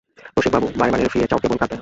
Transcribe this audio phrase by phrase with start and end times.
[0.37, 1.77] রসিকবাবু, বারে বারে ফিরে চায় কেবল কাব্যে।